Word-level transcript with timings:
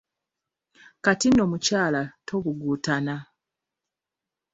Kati 1.03 1.27
nno 1.29 1.43
mukyala 1.51 2.01
tobuguutana. 2.27 3.15